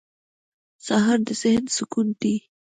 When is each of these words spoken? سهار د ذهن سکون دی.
سهار 0.85 1.19
د 1.27 1.29
ذهن 1.41 1.65
سکون 1.77 2.07
دی. 2.21 2.35